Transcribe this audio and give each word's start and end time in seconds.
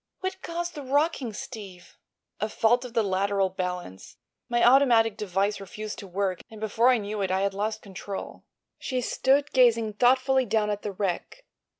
What 0.21 0.41
caused 0.41 0.73
the 0.73 0.81
rocking, 0.81 1.31
Steve?" 1.31 1.95
"A 2.39 2.49
fault 2.49 2.83
of 2.83 2.95
the 2.95 3.03
lateral 3.03 3.49
balance. 3.51 4.17
My 4.49 4.67
automatic 4.67 5.15
device 5.15 5.59
refused 5.59 5.99
to 5.99 6.07
work, 6.07 6.41
and 6.49 6.59
before 6.59 6.89
I 6.89 6.97
knew 6.97 7.21
it 7.21 7.29
I 7.29 7.41
had 7.41 7.53
lost 7.53 7.83
control." 7.83 8.43
She 8.79 8.99
stood 8.99 9.51
gazing 9.53 9.93
thoughtfully 9.93 10.45
down 10.47 10.71
at 10.71 10.81
the 10.81 10.91
wreck. 10.91 11.45